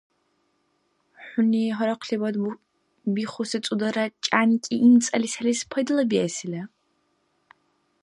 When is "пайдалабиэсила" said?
5.69-6.61